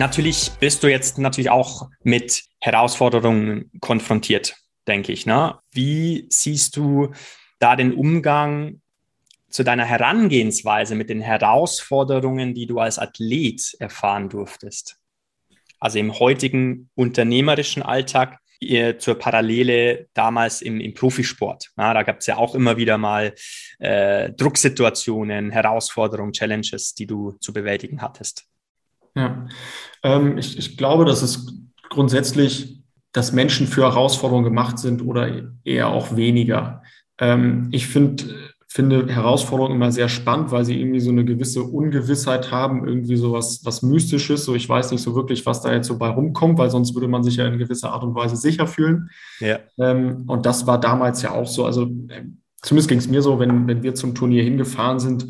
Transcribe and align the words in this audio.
Natürlich 0.00 0.52
bist 0.58 0.82
du 0.82 0.88
jetzt 0.88 1.18
natürlich 1.18 1.50
auch 1.50 1.90
mit 2.02 2.44
Herausforderungen 2.58 3.70
konfrontiert, 3.82 4.56
denke 4.88 5.12
ich. 5.12 5.26
Ne? 5.26 5.58
Wie 5.72 6.26
siehst 6.30 6.74
du 6.78 7.12
da 7.58 7.76
den 7.76 7.92
Umgang 7.92 8.80
zu 9.50 9.62
deiner 9.62 9.84
Herangehensweise 9.84 10.94
mit 10.94 11.10
den 11.10 11.20
Herausforderungen, 11.20 12.54
die 12.54 12.66
du 12.66 12.78
als 12.78 12.98
Athlet 12.98 13.76
erfahren 13.78 14.30
durftest? 14.30 14.96
Also 15.78 15.98
im 15.98 16.18
heutigen 16.18 16.88
unternehmerischen 16.94 17.82
Alltag 17.82 18.38
zur 18.96 19.18
Parallele 19.18 20.08
damals 20.14 20.62
im, 20.62 20.80
im 20.80 20.94
Profisport. 20.94 21.72
Ja, 21.76 21.92
da 21.92 22.04
gab 22.04 22.20
es 22.20 22.26
ja 22.26 22.38
auch 22.38 22.54
immer 22.54 22.78
wieder 22.78 22.96
mal 22.96 23.34
äh, 23.78 24.32
Drucksituationen, 24.32 25.50
Herausforderungen, 25.50 26.32
Challenges, 26.32 26.94
die 26.94 27.06
du 27.06 27.32
zu 27.32 27.52
bewältigen 27.52 28.00
hattest. 28.00 28.46
Ja, 29.14 29.46
ähm, 30.02 30.38
ich, 30.38 30.58
ich 30.58 30.76
glaube, 30.76 31.04
dass 31.04 31.22
es 31.22 31.54
grundsätzlich, 31.88 32.80
dass 33.12 33.32
Menschen 33.32 33.66
für 33.66 33.82
Herausforderungen 33.82 34.44
gemacht 34.44 34.78
sind 34.78 35.02
oder 35.02 35.42
eher 35.64 35.88
auch 35.88 36.16
weniger. 36.16 36.82
Ähm, 37.18 37.68
ich 37.72 37.86
finde, 37.86 38.24
finde 38.72 39.12
Herausforderungen 39.12 39.74
immer 39.74 39.90
sehr 39.90 40.08
spannend, 40.08 40.52
weil 40.52 40.64
sie 40.64 40.80
irgendwie 40.80 41.00
so 41.00 41.10
eine 41.10 41.24
gewisse 41.24 41.64
Ungewissheit 41.64 42.52
haben, 42.52 42.86
irgendwie 42.86 43.16
so 43.16 43.32
was, 43.32 43.64
was 43.64 43.82
Mystisches. 43.82 44.44
So, 44.44 44.54
ich 44.54 44.68
weiß 44.68 44.92
nicht 44.92 45.02
so 45.02 45.16
wirklich, 45.16 45.44
was 45.44 45.60
da 45.60 45.72
jetzt 45.72 45.88
so 45.88 45.98
bei 45.98 46.08
rumkommt, 46.08 46.56
weil 46.56 46.70
sonst 46.70 46.94
würde 46.94 47.08
man 47.08 47.24
sich 47.24 47.36
ja 47.36 47.46
in 47.46 47.58
gewisser 47.58 47.92
Art 47.92 48.04
und 48.04 48.14
Weise 48.14 48.36
sicher 48.36 48.68
fühlen. 48.68 49.10
Ja. 49.40 49.58
Ähm, 49.78 50.24
und 50.28 50.46
das 50.46 50.68
war 50.68 50.78
damals 50.78 51.20
ja 51.22 51.32
auch 51.32 51.48
so. 51.48 51.64
Also, 51.64 51.82
äh, 52.08 52.22
zumindest 52.62 52.88
ging 52.88 52.98
es 52.98 53.08
mir 53.08 53.22
so, 53.22 53.40
wenn, 53.40 53.66
wenn 53.66 53.82
wir 53.82 53.96
zum 53.96 54.14
Turnier 54.14 54.44
hingefahren 54.44 55.00
sind, 55.00 55.26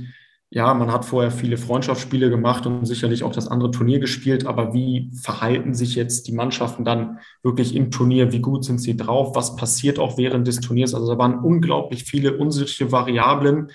ja, 0.52 0.74
man 0.74 0.90
hat 0.92 1.04
vorher 1.04 1.30
viele 1.30 1.56
Freundschaftsspiele 1.56 2.28
gemacht 2.28 2.66
und 2.66 2.84
sicherlich 2.84 3.22
auch 3.22 3.32
das 3.32 3.46
andere 3.46 3.70
Turnier 3.70 4.00
gespielt, 4.00 4.46
aber 4.46 4.74
wie 4.74 5.12
verhalten 5.14 5.74
sich 5.74 5.94
jetzt 5.94 6.26
die 6.26 6.32
Mannschaften 6.32 6.84
dann 6.84 7.20
wirklich 7.44 7.76
im 7.76 7.92
Turnier? 7.92 8.32
Wie 8.32 8.40
gut 8.40 8.64
sind 8.64 8.80
sie 8.80 8.96
drauf? 8.96 9.36
Was 9.36 9.54
passiert 9.54 10.00
auch 10.00 10.18
während 10.18 10.48
des 10.48 10.60
Turniers? 10.60 10.92
Also 10.92 11.06
da 11.06 11.18
waren 11.18 11.38
unglaublich 11.38 12.02
viele 12.02 12.36
unsichere 12.36 12.90
Variablen, 12.90 13.70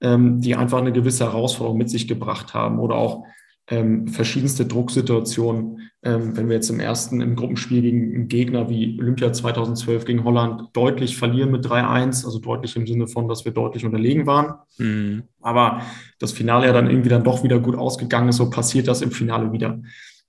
ähm, 0.00 0.40
die 0.40 0.56
einfach 0.56 0.78
eine 0.78 0.92
gewisse 0.92 1.24
Herausforderung 1.24 1.76
mit 1.76 1.90
sich 1.90 2.08
gebracht 2.08 2.54
haben 2.54 2.78
oder 2.78 2.94
auch 2.94 3.24
ähm, 3.68 4.08
verschiedenste 4.08 4.66
Drucksituationen. 4.66 5.90
Ähm, 6.02 6.36
wenn 6.36 6.48
wir 6.48 6.56
jetzt 6.56 6.68
im 6.68 6.80
ersten 6.80 7.22
im 7.22 7.34
Gruppenspiel 7.34 7.80
gegen 7.80 8.14
einen 8.14 8.28
Gegner 8.28 8.68
wie 8.68 8.98
Olympia 9.00 9.32
2012 9.32 10.04
gegen 10.04 10.24
Holland 10.24 10.68
deutlich 10.74 11.16
verlieren 11.16 11.50
mit 11.50 11.64
3-1, 11.64 12.26
also 12.26 12.38
deutlich 12.38 12.76
im 12.76 12.86
Sinne 12.86 13.06
von, 13.06 13.26
dass 13.26 13.46
wir 13.46 13.52
deutlich 13.52 13.86
unterlegen 13.86 14.26
waren. 14.26 14.54
Mhm. 14.76 15.22
Aber 15.40 15.80
das 16.18 16.32
Finale 16.32 16.66
ja 16.66 16.72
dann 16.72 16.90
irgendwie 16.90 17.08
dann 17.08 17.24
doch 17.24 17.42
wieder 17.42 17.58
gut 17.58 17.76
ausgegangen 17.76 18.28
ist, 18.28 18.36
so 18.36 18.50
passiert 18.50 18.86
das 18.86 19.00
im 19.00 19.12
Finale 19.12 19.50
wieder. 19.52 19.80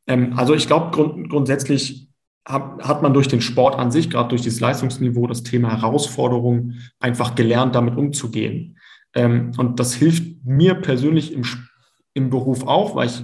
Ähm, 0.07 0.33
also 0.37 0.53
ich 0.53 0.67
glaube 0.67 0.91
grund 0.95 1.29
grundsätzlich 1.29 2.07
hat, 2.47 2.87
hat 2.87 3.01
man 3.01 3.13
durch 3.13 3.27
den 3.27 3.41
Sport 3.41 3.77
an 3.77 3.91
sich, 3.91 4.09
gerade 4.09 4.29
durch 4.29 4.43
dieses 4.43 4.61
Leistungsniveau, 4.61 5.27
das 5.27 5.43
Thema 5.43 5.71
Herausforderung 5.71 6.75
einfach 6.99 7.35
gelernt, 7.35 7.75
damit 7.75 7.97
umzugehen. 7.97 8.77
Ähm, 9.13 9.51
und 9.57 9.79
das 9.79 9.93
hilft 9.93 10.45
mir 10.45 10.75
persönlich 10.75 11.33
im 11.33 11.43
Sport 11.43 11.69
im 12.15 12.31
Beruf 12.31 12.65
auch, 12.65 12.95
weil 12.95 13.07
ich, 13.07 13.23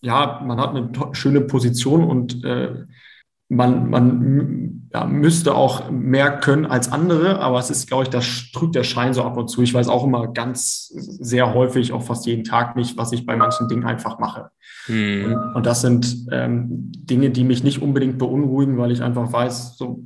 ja, 0.00 0.40
man 0.44 0.58
hat 0.58 0.70
eine 0.70 0.90
schöne 1.12 1.42
Position 1.42 2.04
und 2.04 2.42
äh, 2.44 2.86
man, 3.48 3.90
man 3.90 4.88
ja, 4.94 5.04
müsste 5.04 5.54
auch 5.54 5.90
mehr 5.90 6.38
können 6.38 6.64
als 6.64 6.90
andere, 6.90 7.40
aber 7.40 7.58
es 7.58 7.70
ist, 7.70 7.86
glaube 7.86 8.04
ich, 8.04 8.08
das 8.08 8.50
drückt 8.52 8.74
der 8.74 8.84
Schein 8.84 9.12
so 9.12 9.22
ab 9.22 9.36
und 9.36 9.48
zu. 9.48 9.62
Ich 9.62 9.74
weiß 9.74 9.88
auch 9.88 10.04
immer 10.04 10.28
ganz 10.28 10.88
sehr 10.94 11.52
häufig, 11.52 11.92
auch 11.92 12.02
fast 12.02 12.26
jeden 12.26 12.44
Tag 12.44 12.76
nicht, 12.76 12.96
was 12.96 13.12
ich 13.12 13.26
bei 13.26 13.36
manchen 13.36 13.68
Dingen 13.68 13.84
einfach 13.84 14.18
mache. 14.18 14.50
Hm. 14.86 15.24
Und, 15.24 15.54
und, 15.56 15.66
das 15.66 15.82
sind 15.82 16.26
ähm, 16.30 16.92
Dinge, 16.96 17.30
die 17.30 17.44
mich 17.44 17.62
nicht 17.62 17.82
unbedingt 17.82 18.18
beunruhigen, 18.18 18.78
weil 18.78 18.90
ich 18.90 19.02
einfach 19.02 19.30
weiß, 19.32 19.76
so 19.76 20.04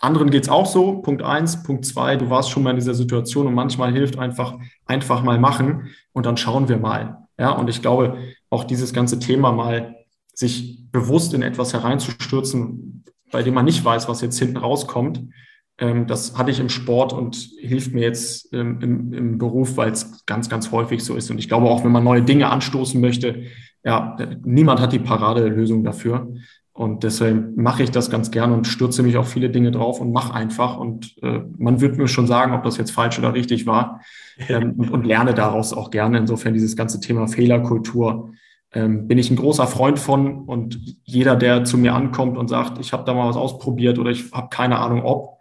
anderen 0.00 0.30
geht 0.30 0.44
es 0.44 0.48
auch 0.48 0.66
so. 0.66 1.02
Punkt 1.02 1.22
eins, 1.22 1.62
Punkt 1.62 1.84
zwei, 1.84 2.16
du 2.16 2.30
warst 2.30 2.50
schon 2.50 2.62
mal 2.62 2.70
in 2.70 2.76
dieser 2.76 2.94
Situation 2.94 3.46
und 3.46 3.54
manchmal 3.54 3.92
hilft 3.92 4.18
einfach, 4.18 4.54
einfach 4.86 5.22
mal 5.22 5.38
machen 5.38 5.90
und 6.12 6.26
dann 6.26 6.36
schauen 6.36 6.68
wir 6.68 6.78
mal. 6.78 7.18
Ja, 7.40 7.52
und 7.52 7.70
ich 7.70 7.80
glaube, 7.80 8.18
auch 8.50 8.64
dieses 8.64 8.92
ganze 8.92 9.18
Thema 9.18 9.50
mal 9.50 9.96
sich 10.34 10.90
bewusst 10.92 11.32
in 11.32 11.40
etwas 11.40 11.72
hereinzustürzen, 11.72 13.02
bei 13.32 13.42
dem 13.42 13.54
man 13.54 13.64
nicht 13.64 13.82
weiß, 13.82 14.10
was 14.10 14.20
jetzt 14.20 14.38
hinten 14.38 14.58
rauskommt, 14.58 15.22
ähm, 15.78 16.06
das 16.06 16.36
hatte 16.36 16.50
ich 16.50 16.60
im 16.60 16.68
Sport 16.68 17.14
und 17.14 17.36
hilft 17.58 17.94
mir 17.94 18.02
jetzt 18.02 18.52
ähm, 18.52 18.78
im, 18.82 19.12
im 19.14 19.38
Beruf, 19.38 19.78
weil 19.78 19.90
es 19.90 20.26
ganz, 20.26 20.50
ganz 20.50 20.70
häufig 20.70 21.02
so 21.02 21.16
ist. 21.16 21.30
Und 21.30 21.38
ich 21.38 21.48
glaube 21.48 21.70
auch, 21.70 21.82
wenn 21.82 21.92
man 21.92 22.04
neue 22.04 22.22
Dinge 22.22 22.50
anstoßen 22.50 23.00
möchte, 23.00 23.44
ja, 23.82 24.18
niemand 24.44 24.80
hat 24.80 24.92
die 24.92 24.98
Paradelösung 24.98 25.82
dafür. 25.82 26.34
Und 26.80 27.04
deshalb 27.04 27.58
mache 27.58 27.82
ich 27.82 27.90
das 27.90 28.08
ganz 28.08 28.30
gerne 28.30 28.54
und 28.54 28.66
stürze 28.66 29.02
mich 29.02 29.18
auf 29.18 29.28
viele 29.28 29.50
Dinge 29.50 29.70
drauf 29.70 30.00
und 30.00 30.12
mache 30.12 30.32
einfach. 30.32 30.78
Und 30.78 31.14
äh, 31.22 31.42
man 31.58 31.82
wird 31.82 31.98
mir 31.98 32.08
schon 32.08 32.26
sagen, 32.26 32.54
ob 32.54 32.62
das 32.62 32.78
jetzt 32.78 32.92
falsch 32.92 33.18
oder 33.18 33.34
richtig 33.34 33.66
war 33.66 34.00
ähm, 34.48 34.76
und, 34.78 34.90
und, 34.90 35.04
lerne 35.04 35.34
daraus 35.34 35.74
auch 35.74 35.90
gerne. 35.90 36.16
Insofern 36.16 36.54
dieses 36.54 36.76
ganze 36.76 36.98
Thema 36.98 37.28
Fehlerkultur 37.28 38.32
ähm, 38.72 39.06
bin 39.08 39.18
ich 39.18 39.30
ein 39.30 39.36
großer 39.36 39.66
Freund 39.66 39.98
von. 39.98 40.46
Und 40.46 40.80
jeder, 41.04 41.36
der 41.36 41.64
zu 41.64 41.76
mir 41.76 41.94
ankommt 41.94 42.38
und 42.38 42.48
sagt, 42.48 42.78
ich 42.78 42.94
habe 42.94 43.04
da 43.04 43.12
mal 43.12 43.28
was 43.28 43.36
ausprobiert 43.36 43.98
oder 43.98 44.10
ich 44.10 44.32
habe 44.32 44.48
keine 44.48 44.78
Ahnung 44.78 45.02
ob, 45.02 45.36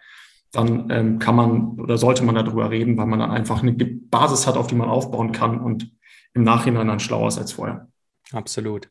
dann 0.52 0.90
ähm, 0.90 1.20
kann 1.20 1.38
man 1.38 1.80
oder 1.80 1.98
sollte 1.98 2.26
man 2.26 2.36
darüber 2.36 2.70
reden, 2.70 2.98
weil 2.98 3.06
man 3.06 3.20
dann 3.20 3.32
einfach 3.32 3.64
eine 3.64 3.72
Basis 3.72 4.46
hat, 4.46 4.58
auf 4.58 4.68
die 4.68 4.76
man 4.76 4.90
aufbauen 4.90 5.32
kann 5.32 5.62
und 5.62 5.90
im 6.34 6.44
Nachhinein 6.44 6.90
dann 6.90 7.00
schlauer 7.00 7.30
ist 7.30 7.38
als 7.38 7.54
vorher. 7.54 7.88
Absolut. 8.34 8.90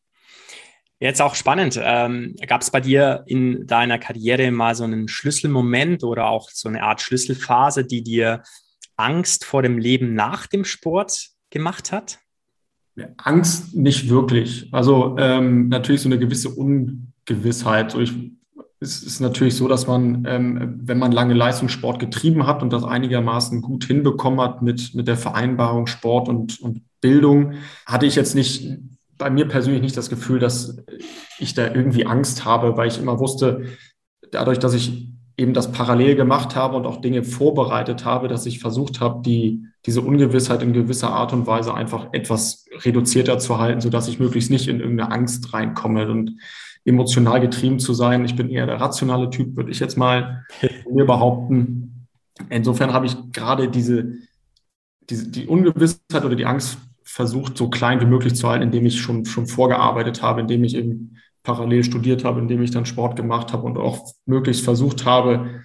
Jetzt 1.01 1.23
auch 1.23 1.37
spannend. 1.37 1.79
Ähm, 1.81 2.35
Gab 2.47 2.63
es 2.63 2.71
bei 2.71 2.81
dir 2.81 3.23
in 3.27 3.67
deiner 3.67 3.99
Karriere 3.99 4.51
mal 4.51 4.75
so 4.75 4.85
einen 4.85 5.07
Schlüsselmoment 5.07 6.03
oder 6.03 6.27
auch 6.27 6.51
so 6.51 6.69
eine 6.69 6.83
Art 6.83 7.01
Schlüsselphase, 7.01 7.85
die 7.85 8.03
dir 8.03 8.43
Angst 8.97 9.45
vor 9.45 9.63
dem 9.63 9.79
Leben 9.79 10.15
nach 10.15 10.49
dem 10.49 10.65
Sport 10.65 11.29
gemacht 11.51 11.93
hat? 11.93 12.19
Angst 13.17 13.77
nicht 13.77 14.09
wirklich. 14.09 14.69
Also 14.73 15.17
ähm, 15.19 15.69
natürlich 15.69 16.01
so 16.01 16.09
eine 16.09 16.19
gewisse 16.19 16.49
Ungewissheit. 16.49 17.93
So 17.93 18.01
ich, 18.01 18.13
es 18.81 19.05
ist 19.05 19.21
natürlich 19.21 19.55
so, 19.55 19.69
dass 19.69 19.87
man, 19.87 20.25
ähm, 20.27 20.81
wenn 20.83 20.99
man 20.99 21.13
lange 21.13 21.35
Leistungssport 21.35 22.01
getrieben 22.01 22.45
hat 22.47 22.61
und 22.61 22.73
das 22.73 22.83
einigermaßen 22.83 23.63
gut 23.63 23.85
hinbekommen 23.85 24.41
hat 24.41 24.63
mit, 24.63 24.97
mit 24.97 25.07
der 25.07 25.17
Vereinbarung 25.17 25.87
Sport 25.87 26.29
und, 26.29 26.61
und 26.61 26.83
Bildung, 27.01 27.53
hatte 27.87 28.07
ich 28.07 28.17
jetzt 28.17 28.35
nicht 28.35 28.79
bei 29.19 29.31
mir 29.31 29.47
persönlich 29.49 29.83
nicht 29.83 29.97
das 29.97 30.09
Gefühl, 30.09 30.39
dass 30.39 30.79
ich 31.39 31.55
da 31.55 31.67
irgendwie 31.67 32.07
Angst 32.07 32.45
habe, 32.45 32.77
weil 32.77 32.89
ich 32.89 32.99
immer 32.99 33.19
wusste, 33.19 33.67
dadurch, 34.31 34.59
dass 34.59 34.75
ich 34.75 35.09
eben 35.37 35.55
das 35.55 35.71
parallel 35.71 36.17
gemacht 36.17 36.57
habe 36.57 36.77
und 36.77 36.87
auch 36.87 37.01
Dinge 37.01 37.23
vorbereitet 37.23 38.05
habe, 38.05 38.29
dass 38.29 38.45
ich 38.47 38.59
versucht 38.59 39.01
habe, 39.01 39.23
die, 39.23 39.65
diese 39.87 40.03
Ungewissheit 40.03 40.63
in 40.63 40.73
gewisser 40.73 41.11
Art 41.11 41.33
und 41.33 41.47
Weise 41.47 41.75
einfach 41.75 42.09
etwas 42.13 42.65
reduzierter 42.85 43.39
zu 43.39 43.59
halten, 43.59 43.81
sodass 43.81 44.09
ich 44.09 44.19
möglichst 44.19 44.51
nicht 44.51 44.67
in 44.67 44.81
irgendeine 44.81 45.13
Angst 45.13 45.53
reinkomme 45.53 46.11
und 46.11 46.33
emotional 46.85 47.41
getrieben 47.41 47.79
zu 47.79 47.95
sein. 47.95 48.25
Ich 48.25 48.35
bin 48.35 48.51
eher 48.51 48.67
der 48.67 48.81
rationale 48.81 49.31
Typ, 49.31 49.57
würde 49.57 49.71
ich 49.71 49.79
jetzt 49.79 49.97
mal 49.97 50.45
mir 50.91 51.05
behaupten. 51.05 52.09
Insofern 52.51 52.93
habe 52.93 53.07
ich 53.07 53.17
gerade 53.33 53.69
diese, 53.69 54.15
diese, 55.09 55.29
die 55.29 55.47
Ungewissheit 55.47 56.25
oder 56.25 56.35
die 56.35 56.47
Angst 56.47 56.79
versucht, 57.09 57.57
so 57.57 57.71
klein 57.71 58.01
wie 58.01 58.07
möglich 58.07 58.35
zu 58.35 58.49
halten, 58.49 58.65
indem 58.65 58.85
ich 58.85 59.01
schon, 59.01 59.25
schon 59.25 59.47
vorgearbeitet 59.47 60.23
habe, 60.23 60.43
indem 60.43 60.63
ich 60.63 60.77
eben 60.77 61.17
parallel 61.43 61.83
studiert 61.83 62.25
habe, 62.25 62.41
indem 62.41 62.63
ich 62.63 62.71
dann 62.71 62.85
Sport 62.85 63.17
gemacht 63.17 63.53
habe 63.53 63.63
und 63.65 63.79
auch 63.79 64.13
möglichst 64.27 64.63
versucht 64.63 65.07
habe, 65.07 65.63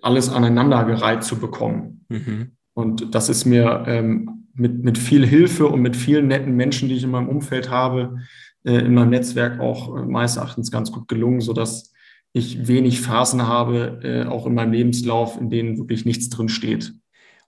alles 0.00 0.30
aneinandergereiht 0.30 1.22
zu 1.22 1.38
bekommen. 1.38 2.06
Mhm. 2.08 2.52
Und 2.72 3.14
das 3.14 3.28
ist 3.28 3.44
mir 3.44 3.84
ähm, 3.86 4.46
mit, 4.54 4.82
mit 4.82 4.96
viel 4.96 5.26
Hilfe 5.26 5.66
und 5.66 5.82
mit 5.82 5.94
vielen 5.94 6.26
netten 6.26 6.56
Menschen, 6.56 6.88
die 6.88 6.94
ich 6.94 7.04
in 7.04 7.10
meinem 7.10 7.28
Umfeld 7.28 7.70
habe, 7.70 8.20
äh, 8.64 8.78
in 8.78 8.94
meinem 8.94 9.10
Netzwerk 9.10 9.60
auch 9.60 9.94
äh, 9.94 10.06
meines 10.06 10.36
Erachtens 10.36 10.70
ganz 10.70 10.90
gut 10.90 11.06
gelungen, 11.06 11.42
sodass 11.42 11.92
ich 12.32 12.66
wenig 12.66 13.02
Phasen 13.02 13.46
habe, 13.46 14.00
äh, 14.02 14.24
auch 14.24 14.46
in 14.46 14.54
meinem 14.54 14.72
Lebenslauf, 14.72 15.38
in 15.38 15.50
denen 15.50 15.76
wirklich 15.76 16.06
nichts 16.06 16.30
drin 16.30 16.48
steht. 16.48 16.94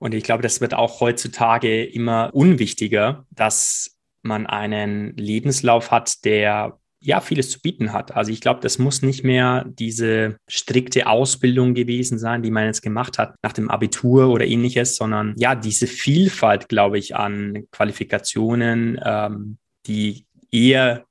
Und 0.00 0.14
ich 0.14 0.24
glaube, 0.24 0.42
das 0.42 0.60
wird 0.60 0.74
auch 0.74 1.00
heutzutage 1.00 1.84
immer 1.84 2.30
unwichtiger, 2.32 3.26
dass 3.30 3.98
man 4.22 4.46
einen 4.46 5.14
Lebenslauf 5.16 5.90
hat, 5.90 6.24
der 6.24 6.78
ja 7.02 7.20
vieles 7.20 7.50
zu 7.50 7.60
bieten 7.60 7.92
hat. 7.92 8.14
Also 8.14 8.32
ich 8.32 8.40
glaube, 8.40 8.60
das 8.60 8.78
muss 8.78 9.02
nicht 9.02 9.24
mehr 9.24 9.64
diese 9.66 10.36
strikte 10.48 11.06
Ausbildung 11.06 11.74
gewesen 11.74 12.18
sein, 12.18 12.42
die 12.42 12.50
man 12.50 12.66
jetzt 12.66 12.82
gemacht 12.82 13.18
hat 13.18 13.34
nach 13.42 13.52
dem 13.52 13.70
Abitur 13.70 14.28
oder 14.28 14.46
ähnliches, 14.46 14.96
sondern 14.96 15.34
ja 15.38 15.54
diese 15.54 15.86
Vielfalt, 15.86 16.68
glaube 16.68 16.98
ich, 16.98 17.16
an 17.16 17.66
Qualifikationen, 17.70 19.00
ähm, 19.02 19.58
die 19.86 20.26
eher 20.50 21.04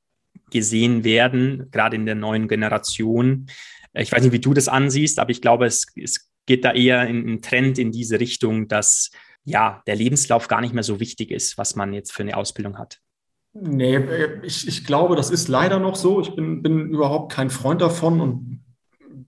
gesehen 0.51 1.03
werden, 1.03 1.69
gerade 1.71 1.95
in 1.95 2.05
der 2.05 2.15
neuen 2.15 2.47
Generation. 2.47 3.47
Ich 3.93 4.11
weiß 4.11 4.23
nicht, 4.23 4.31
wie 4.31 4.39
du 4.39 4.53
das 4.53 4.67
ansiehst, 4.67 5.19
aber 5.19 5.31
ich 5.31 5.41
glaube, 5.41 5.65
es, 5.65 5.87
es 5.95 6.28
geht 6.49 6.65
da 6.65 6.71
eher 6.73 7.07
in 7.07 7.29
ein 7.29 7.41
Trend 7.43 7.77
in 7.77 7.91
diese 7.91 8.19
Richtung, 8.19 8.67
dass 8.67 9.11
ja 9.45 9.83
der 9.85 9.95
Lebenslauf 9.95 10.47
gar 10.47 10.61
nicht 10.61 10.73
mehr 10.73 10.81
so 10.81 10.99
wichtig 10.99 11.29
ist, 11.29 11.59
was 11.59 11.75
man 11.75 11.93
jetzt 11.93 12.11
für 12.11 12.23
eine 12.23 12.35
Ausbildung 12.35 12.79
hat. 12.79 12.97
Nee, 13.53 13.99
ich, 14.41 14.67
ich 14.67 14.83
glaube, 14.83 15.15
das 15.15 15.29
ist 15.29 15.47
leider 15.47 15.79
noch 15.79 15.95
so. 15.95 16.19
Ich 16.21 16.35
bin, 16.35 16.63
bin 16.63 16.89
überhaupt 16.89 17.31
kein 17.31 17.51
Freund 17.51 17.81
davon 17.81 18.19
und 18.19 18.63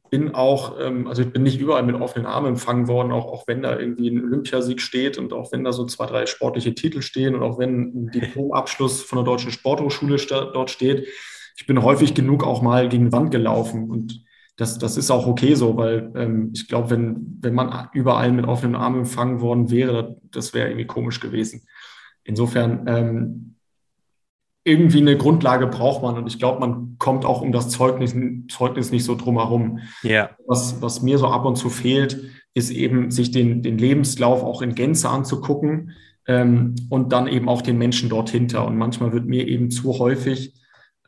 bin 0.10 0.34
auch, 0.34 0.80
ähm, 0.80 1.08
also 1.08 1.22
ich 1.22 1.32
bin 1.32 1.44
nicht 1.44 1.60
überall 1.60 1.84
mit 1.84 1.96
offenen 1.96 2.26
Armen 2.26 2.48
empfangen 2.48 2.88
worden, 2.88 3.12
auch, 3.12 3.28
auch 3.28 3.48
wenn 3.48 3.62
da 3.62 3.80
irgendwie 3.80 4.10
ein 4.10 4.24
Olympiasieg 4.24 4.82
steht 4.82 5.20
und 5.20 5.32
auch 5.32 5.52
wenn 5.52 5.64
da 5.64 5.72
so 5.74 5.86
zwei, 5.86 6.08
drei 6.08 6.26
sportliche 6.26 6.74
Titel 6.74 7.04
stehen 7.04 7.36
und 7.36 7.44
auch 7.44 7.60
wenn 7.60 8.06
ein 8.06 8.12
Diplomabschluss 8.12 9.04
von 9.04 9.18
der 9.18 9.26
Deutschen 9.26 9.52
Sporthochschule 9.52 10.18
dort 10.18 10.72
steht. 10.72 11.08
Ich 11.56 11.68
bin 11.68 11.84
häufig 11.84 12.16
genug 12.16 12.44
auch 12.44 12.64
mal 12.64 12.90
gegen 12.90 13.06
die 13.06 13.12
Wand 13.12 13.30
gelaufen 13.30 13.92
und 13.92 14.24
das, 14.62 14.78
das 14.78 14.96
ist 14.96 15.10
auch 15.10 15.26
okay 15.26 15.56
so, 15.56 15.76
weil 15.76 16.12
ähm, 16.16 16.52
ich 16.54 16.68
glaube, 16.68 16.92
wenn, 16.92 17.40
wenn 17.42 17.56
man 17.56 17.90
überall 17.94 18.32
mit 18.32 18.46
offenen 18.46 18.76
Armen 18.76 19.00
empfangen 19.00 19.42
worden 19.42 19.72
wäre, 19.72 20.18
das 20.30 20.54
wäre 20.54 20.68
irgendwie 20.70 20.86
komisch 20.86 21.20
gewesen. 21.20 21.64
Insofern 22.24 22.84
ähm, 22.86 23.56
irgendwie 24.64 25.00
eine 25.00 25.18
Grundlage 25.18 25.66
braucht 25.66 26.04
man 26.04 26.16
und 26.16 26.28
ich 26.28 26.38
glaube, 26.38 26.60
man 26.60 26.98
kommt 27.00 27.26
auch 27.26 27.42
um 27.42 27.52
das 27.52 27.70
Zeugnis, 27.70 28.16
Zeugnis 28.50 28.92
nicht 28.92 29.04
so 29.04 29.16
drumherum. 29.16 29.80
Ja. 30.04 30.30
Was, 30.46 30.80
was 30.80 31.02
mir 31.02 31.18
so 31.18 31.26
ab 31.26 31.46
und 31.46 31.56
zu 31.56 31.72
fehlt, 31.72 32.22
ist 32.54 32.70
eben, 32.70 33.10
sich 33.10 33.32
den, 33.32 33.64
den 33.64 33.80
Lebenslauf 33.80 34.44
auch 34.44 34.62
in 34.62 34.76
Gänze 34.76 35.10
anzugucken 35.10 35.94
ähm, 36.28 36.76
und 36.92 37.12
dann 37.14 37.26
eben 37.26 37.50
auch 37.50 37.64
den 37.64 37.80
Menschen 37.80 38.10
dort 38.10 38.30
hinter. 38.30 38.68
Und 38.68 38.78
manchmal 38.78 39.12
wird 39.12 39.26
mir 39.26 39.48
eben 39.48 39.72
zu 39.72 39.98
häufig 39.98 40.54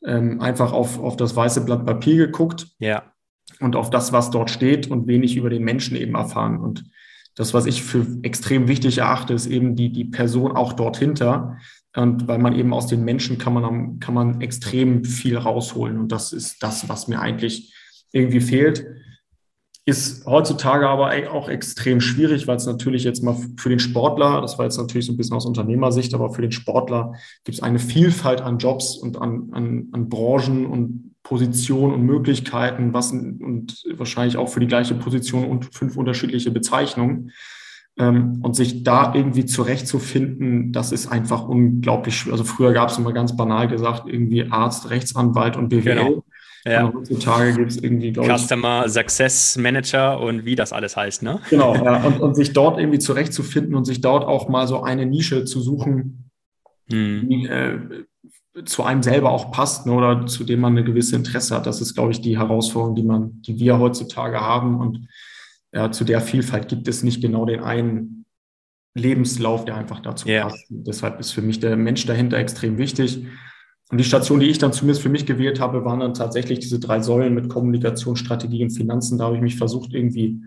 ähm, 0.04 0.42
einfach 0.42 0.74
auf, 0.74 1.00
auf 1.00 1.18
das 1.18 1.36
weiße 1.36 1.64
Blatt 1.66 1.86
Papier 1.86 2.18
geguckt 2.18 2.70
ja. 2.80 3.12
Und 3.60 3.76
auf 3.76 3.90
das, 3.90 4.12
was 4.14 4.32
dort 4.32 4.50
steht 4.50 4.90
und 4.90 5.08
wenig 5.08 5.36
über 5.36 5.50
den 5.50 5.64
Menschen 5.64 5.96
eben 5.98 6.16
erfahren. 6.16 6.58
Und 6.58 6.84
das, 7.36 7.54
was 7.54 7.66
ich 7.66 7.84
für 7.84 8.06
extrem 8.22 8.68
wichtig 8.68 9.00
erachte, 9.00 9.34
ist 9.34 9.48
eben 9.48 9.76
die, 9.76 9.92
die 9.92 10.06
Person 10.06 10.52
auch 10.52 10.74
dort 10.74 10.98
hinter, 10.98 11.58
und 11.96 12.28
weil 12.28 12.40
man 12.40 12.56
eben 12.56 12.74
aus 12.74 12.88
den 12.88 13.04
Menschen 13.04 13.38
kann 13.38 13.54
man, 13.54 14.00
kann 14.00 14.16
man 14.16 14.42
extrem 14.42 15.04
viel 15.04 15.38
rausholen. 15.38 16.00
Und 16.00 16.12
das 16.12 16.34
ist 16.34 16.64
das, 16.64 16.90
was 16.90 17.08
mir 17.08 17.20
eigentlich 17.20 17.74
irgendwie 18.12 18.42
fehlt. 18.42 18.86
Ist 19.86 20.26
heutzutage 20.26 20.88
aber 20.88 21.12
auch 21.32 21.50
extrem 21.50 22.00
schwierig, 22.02 22.48
weil 22.48 22.56
es 22.56 22.66
natürlich 22.66 23.04
jetzt 23.04 23.22
mal 23.22 23.36
für 23.58 23.70
den 23.70 23.80
Sportler, 23.80 24.42
das 24.42 24.58
war 24.58 24.66
jetzt 24.66 24.78
natürlich 24.78 25.06
so 25.06 25.14
ein 25.14 25.18
bisschen 25.18 25.36
aus 25.36 25.46
Unternehmersicht, 25.46 26.14
aber 26.14 26.34
für 26.34 26.42
den 26.42 26.54
Sportler 26.54 27.14
gibt 27.44 27.58
es 27.58 27.64
eine 27.64 27.80
Vielfalt 27.80 28.42
an 28.42 28.58
Jobs 28.58 28.98
und 28.98 29.22
an, 29.22 29.50
an, 29.52 29.90
an 29.92 30.10
Branchen 30.10 30.66
und 30.66 31.12
Positionen 31.24 31.94
und 31.94 32.04
Möglichkeiten, 32.04 32.94
was 32.94 33.12
und 33.12 33.84
wahrscheinlich 33.96 34.38
auch 34.38 34.50
für 34.50 34.60
die 34.60 34.68
gleiche 34.68 34.94
Position 34.94 35.46
und 35.46 35.74
fünf 35.74 35.98
unterschiedliche 35.98 36.52
Bezeichnungen. 36.52 37.31
Ähm, 37.96 38.40
und 38.42 38.56
sich 38.56 38.84
da 38.84 39.14
irgendwie 39.14 39.46
zurechtzufinden, 39.46 40.72
das 40.72 40.92
ist 40.92 41.08
einfach 41.08 41.48
unglaublich 41.48 42.18
schwer. 42.18 42.34
Also 42.34 42.44
früher 42.44 42.74
gab 42.74 42.90
es 42.90 42.98
immer 42.98 43.14
ganz 43.14 43.38
banal 43.38 43.68
gesagt, 43.68 44.08
irgendwie 44.08 44.50
Arzt, 44.50 44.90
Rechtsanwalt 44.90 45.56
und 45.58 45.70
BWL. 45.70 45.84
Genau. 45.84 46.24
Ja. 46.66 46.86
Und 46.86 46.96
heutzutage 46.96 47.54
gibt 47.54 47.72
es 47.72 47.78
irgendwie, 47.78 48.12
glaube 48.12 48.36
Customer 48.36 48.86
ich, 48.86 48.94
Success 48.94 49.58
Manager 49.58 50.19
und 50.19 50.46
wie 50.46 50.56
das 50.56 50.74
alles 50.74 50.98
heißt, 50.98 51.22
ne? 51.22 51.40
Genau, 51.50 51.76
ja. 51.76 52.04
und, 52.06 52.19
und 52.19 52.36
sich 52.36 52.54
dort 52.54 52.80
irgendwie 52.80 53.00
zurechtzufinden 53.00 53.76
und 53.76 53.86
sich 53.86 54.02
dort 54.02 54.26
auch 54.26 54.50
mal 54.50 54.68
so 54.68 54.81
eine 54.81 55.06
Nische 55.06 55.46
zu 55.46 55.62
suchen, 55.62 56.31
hm. 56.90 57.30
die 57.30 57.46
äh, 57.48 57.80
zu 58.66 58.84
einem 58.84 59.02
selber 59.02 59.32
auch 59.32 59.52
passt 59.52 59.86
ne, 59.86 59.94
oder 59.94 60.26
zu 60.28 60.44
dem 60.44 60.60
man 60.60 60.74
eine 60.74 60.86
gewisse 60.86 61.16
Interesse 61.16 61.56
hat. 61.56 61.66
Das 61.66 61.82
ist, 61.82 61.96
glaube 61.96 62.12
ich, 62.12 62.22
die 62.22 62.38
Herausforderung, 62.38 62.96
die 62.96 63.04
man, 63.04 63.42
die 63.42 63.60
wir 63.60 63.80
heutzutage 63.80 64.40
haben. 64.40 64.80
Und 64.80 65.08
ja, 65.74 65.92
zu 65.92 66.04
der 66.04 66.22
Vielfalt 66.22 66.68
gibt 66.68 66.88
es 66.88 67.04
nicht 67.04 67.22
genau 67.22 67.46
den 67.46 67.62
einen 67.62 68.26
Lebenslauf, 68.96 69.66
der 69.66 69.76
einfach 69.76 70.02
dazu 70.02 70.28
yeah. 70.28 70.48
passt. 70.48 70.66
deshalb 70.70 71.20
ist 71.20 71.32
für 71.32 71.42
mich 71.42 71.60
der 71.60 71.76
Mensch 71.76 72.06
dahinter 72.06 72.38
extrem 72.38 72.78
wichtig. 72.78 73.26
Und 73.90 73.98
die 73.98 74.04
Station, 74.04 74.40
die 74.40 74.48
ich 74.48 74.60
dann 74.60 74.74
zumindest 74.74 75.02
für 75.02 75.10
mich 75.10 75.26
gewählt 75.26 75.60
habe, 75.60 75.84
waren 75.84 76.00
dann 76.00 76.14
tatsächlich 76.14 76.60
diese 76.60 76.80
drei 76.80 77.02
Säulen 77.02 77.34
mit 77.34 77.50
Kommunikation, 77.50 78.16
Strategie 78.16 78.64
und 78.64 78.72
Finanzen. 78.72 79.18
Da 79.18 79.26
habe 79.26 79.36
ich 79.36 79.42
mich 79.42 79.56
versucht, 79.56 79.94
irgendwie 79.94 80.42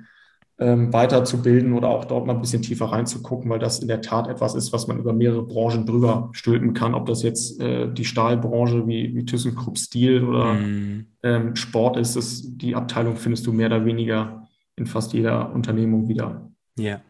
ähm, 0.58 0.92
weiterzubilden 0.92 1.74
oder 1.74 1.88
auch 1.88 2.06
dort 2.06 2.26
mal 2.26 2.34
ein 2.34 2.40
bisschen 2.40 2.62
tiefer 2.62 2.86
reinzugucken, 2.86 3.50
weil 3.50 3.58
das 3.58 3.80
in 3.80 3.88
der 3.88 4.00
Tat 4.00 4.26
etwas 4.26 4.54
ist, 4.54 4.72
was 4.72 4.86
man 4.86 4.98
über 4.98 5.12
mehrere 5.12 5.42
Branchen 5.42 5.84
drüber 5.84 6.30
stülpen 6.32 6.72
kann. 6.72 6.94
Ob 6.94 7.06
das 7.06 7.22
jetzt 7.22 7.60
äh, 7.60 7.92
die 7.92 8.06
Stahlbranche 8.06 8.86
wie, 8.86 9.14
wie 9.14 9.24
ThyssenKrupp 9.24 9.76
Steel 9.76 10.24
oder 10.24 10.54
mm. 10.54 11.06
ähm, 11.22 11.56
Sport 11.56 11.98
ist, 11.98 12.16
das, 12.16 12.42
die 12.46 12.74
Abteilung 12.74 13.16
findest 13.16 13.46
du 13.46 13.52
mehr 13.52 13.66
oder 13.66 13.84
weniger 13.84 14.48
in 14.76 14.86
fast 14.86 15.12
jeder 15.12 15.52
Unternehmung 15.52 16.08
wieder. 16.08 16.50
Ja. 16.78 17.00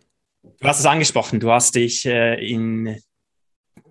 Du 0.60 0.68
hast 0.68 0.80
es 0.80 0.86
angesprochen, 0.86 1.38
du 1.38 1.50
hast 1.50 1.74
dich 1.74 2.06
äh, 2.06 2.34
in 2.44 2.96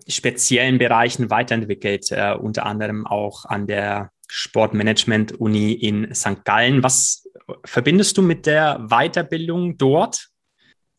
speziellen 0.08 0.78
Bereichen 0.78 1.30
weiterentwickelt, 1.30 2.10
äh, 2.10 2.34
unter 2.34 2.66
anderem 2.66 3.06
auch 3.06 3.44
an 3.44 3.66
der 3.66 4.10
Sportmanagement-Uni 4.28 5.72
in 5.72 6.14
St. 6.14 6.44
Gallen. 6.44 6.82
Was 6.82 7.26
verbindest 7.64 8.18
du 8.18 8.22
mit 8.22 8.46
der 8.46 8.86
Weiterbildung 8.88 9.78
dort? 9.78 10.28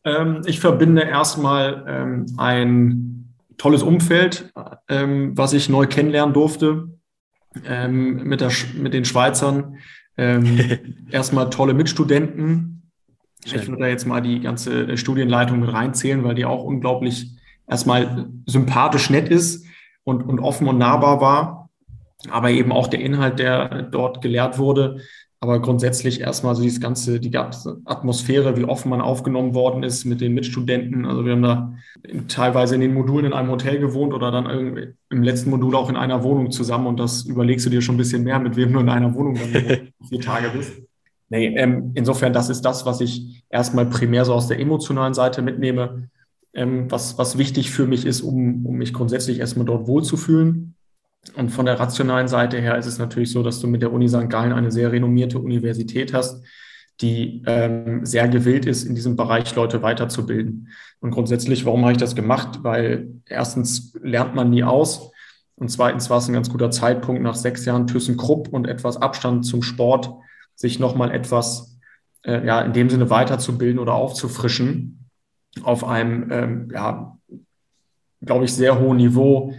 Ähm, 0.04 0.42
ich 0.46 0.60
verbinde 0.60 1.02
erstmal 1.02 1.84
ähm, 1.88 2.26
ein 2.36 3.34
tolles 3.56 3.82
Umfeld, 3.82 4.52
ähm, 4.88 5.36
was 5.36 5.52
ich 5.52 5.68
neu 5.68 5.86
kennenlernen 5.86 6.32
durfte 6.32 6.88
ähm, 7.64 8.22
mit, 8.24 8.40
der, 8.40 8.52
mit 8.74 8.94
den 8.94 9.04
Schweizern. 9.04 9.76
Ähm, 10.16 11.06
erstmal 11.10 11.50
tolle 11.50 11.74
Mitstudenten. 11.74 12.90
Schön. 13.44 13.60
Ich 13.60 13.68
würde 13.68 13.82
da 13.82 13.88
jetzt 13.88 14.06
mal 14.06 14.20
die 14.20 14.40
ganze 14.40 14.96
Studienleitung 14.96 15.60
mit 15.60 15.72
reinzählen, 15.72 16.24
weil 16.24 16.34
die 16.34 16.44
auch 16.44 16.64
unglaublich 16.64 17.30
erstmal 17.68 18.28
sympathisch 18.46 19.10
nett 19.10 19.28
ist 19.28 19.66
und, 20.04 20.22
und 20.22 20.40
offen 20.40 20.68
und 20.68 20.78
nahbar 20.78 21.20
war. 21.20 21.70
Aber 22.30 22.50
eben 22.50 22.72
auch 22.72 22.88
der 22.88 23.00
Inhalt, 23.00 23.38
der 23.38 23.82
dort 23.82 24.22
gelehrt 24.22 24.58
wurde, 24.58 25.02
aber 25.40 25.60
grundsätzlich 25.60 26.20
erstmal 26.20 26.56
so 26.56 26.62
dieses 26.62 26.80
ganze, 26.80 27.20
die 27.20 27.30
ganze 27.30 27.80
Atmosphäre, 27.84 28.56
wie 28.56 28.64
offen 28.64 28.88
man 28.90 29.00
aufgenommen 29.00 29.54
worden 29.54 29.84
ist 29.84 30.04
mit 30.04 30.20
den 30.20 30.34
Mitstudenten. 30.34 31.06
Also 31.06 31.24
wir 31.24 31.32
haben 31.32 31.42
da 31.42 31.74
teilweise 32.26 32.74
in 32.74 32.80
den 32.80 32.94
Modulen 32.94 33.26
in 33.26 33.32
einem 33.32 33.50
Hotel 33.50 33.78
gewohnt 33.78 34.12
oder 34.12 34.32
dann 34.32 34.46
irgendwie 34.46 34.94
im 35.10 35.22
letzten 35.22 35.50
Modul 35.50 35.76
auch 35.76 35.90
in 35.90 35.96
einer 35.96 36.24
Wohnung 36.24 36.50
zusammen. 36.50 36.88
Und 36.88 36.98
das 36.98 37.22
überlegst 37.24 37.64
du 37.64 37.70
dir 37.70 37.80
schon 37.82 37.94
ein 37.94 37.98
bisschen 37.98 38.24
mehr, 38.24 38.40
mit 38.40 38.56
wem 38.56 38.72
du 38.72 38.80
in 38.80 38.88
einer 38.88 39.14
Wohnung 39.14 39.34
dann 39.34 39.88
vier 40.08 40.20
Tage 40.20 40.48
bist. 40.48 40.82
Nee, 41.28 41.54
ähm, 41.56 41.92
insofern, 41.94 42.32
das 42.32 42.48
ist 42.48 42.62
das, 42.62 42.84
was 42.84 43.00
ich 43.00 43.44
erstmal 43.48 43.86
primär 43.86 44.24
so 44.24 44.34
aus 44.34 44.48
der 44.48 44.58
emotionalen 44.58 45.14
Seite 45.14 45.42
mitnehme, 45.42 46.08
ähm, 46.54 46.90
was, 46.90 47.16
was 47.18 47.38
wichtig 47.38 47.70
für 47.70 47.86
mich 47.86 48.06
ist, 48.06 48.22
um, 48.22 48.66
um 48.66 48.76
mich 48.76 48.92
grundsätzlich 48.92 49.38
erstmal 49.38 49.66
dort 49.66 49.86
wohlzufühlen. 49.86 50.74
Und 51.34 51.50
von 51.50 51.66
der 51.66 51.78
rationalen 51.78 52.28
Seite 52.28 52.60
her 52.60 52.78
ist 52.78 52.86
es 52.86 52.98
natürlich 52.98 53.30
so, 53.30 53.42
dass 53.42 53.60
du 53.60 53.66
mit 53.66 53.82
der 53.82 53.92
Uni 53.92 54.08
St. 54.08 54.28
Gallen 54.28 54.52
eine 54.52 54.70
sehr 54.70 54.92
renommierte 54.92 55.38
Universität 55.38 56.14
hast, 56.14 56.42
die 57.00 57.42
ähm, 57.46 58.04
sehr 58.04 58.28
gewillt 58.28 58.66
ist, 58.66 58.84
in 58.84 58.94
diesem 58.94 59.16
Bereich 59.16 59.54
Leute 59.54 59.82
weiterzubilden. 59.82 60.68
Und 61.00 61.10
grundsätzlich, 61.10 61.64
warum 61.64 61.82
habe 61.82 61.92
ich 61.92 61.98
das 61.98 62.16
gemacht? 62.16 62.60
Weil 62.62 63.08
erstens 63.26 63.94
lernt 64.02 64.34
man 64.34 64.50
nie 64.50 64.64
aus. 64.64 65.10
Und 65.54 65.70
zweitens 65.70 66.10
war 66.10 66.18
es 66.18 66.28
ein 66.28 66.34
ganz 66.34 66.50
guter 66.50 66.70
Zeitpunkt, 66.70 67.22
nach 67.22 67.34
sechs 67.34 67.64
Jahren 67.64 67.86
ThyssenKrupp 67.86 68.48
und 68.48 68.66
etwas 68.66 68.96
Abstand 68.96 69.44
zum 69.44 69.62
Sport, 69.62 70.10
sich 70.54 70.78
nochmal 70.78 71.12
etwas, 71.12 71.78
äh, 72.24 72.44
ja, 72.44 72.60
in 72.62 72.72
dem 72.72 72.90
Sinne 72.90 73.10
weiterzubilden 73.10 73.78
oder 73.78 73.94
aufzufrischen 73.94 75.08
auf 75.62 75.84
einem, 75.84 76.30
ähm, 76.30 76.68
ja, 76.72 77.16
glaube 78.22 78.44
ich, 78.44 78.52
sehr 78.52 78.78
hohen 78.78 78.96
Niveau, 78.96 79.54